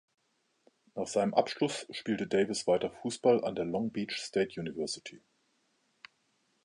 [0.95, 5.21] Nach seinem Abschluss spielte Davis weiter Fußball an der Long Beach State University.